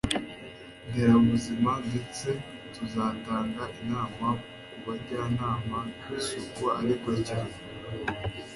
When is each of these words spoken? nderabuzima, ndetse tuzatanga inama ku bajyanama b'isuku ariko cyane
nderabuzima, 0.87 1.71
ndetse 1.89 2.27
tuzatanga 2.75 3.63
inama 3.81 4.27
ku 4.69 4.77
bajyanama 4.85 5.79
b'isuku 6.05 6.63
ariko 6.79 7.09
cyane 7.27 7.55